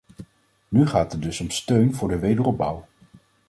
Nu 0.67 0.85
gaat 0.87 1.11
het 1.11 1.21
dus 1.21 1.39
om 1.39 1.49
steun 1.49 1.95
voor 1.95 2.07
de 2.07 2.19
wederopbouw. 2.19 2.87